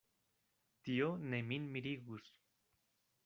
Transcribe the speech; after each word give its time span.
Tio 0.87 1.09
ne 1.33 1.41
min 1.49 1.69
mirigus. 1.75 2.33